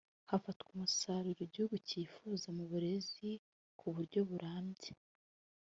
hafatwa 0.31 0.67
umusaruro 0.73 1.41
igihugu 1.45 1.75
cyifuza 1.87 2.47
mu 2.57 2.63
burezi 2.71 3.29
ku 3.79 3.87
buryo 3.95 4.19
burambye 4.29 4.91